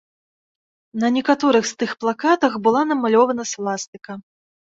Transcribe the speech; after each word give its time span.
На 1.03 1.07
некаторых 1.17 1.63
з 1.71 1.75
тых 1.83 1.93
плакатах 2.03 2.57
была 2.67 2.81
намалёвана 2.95 3.43
свастыка. 3.53 4.13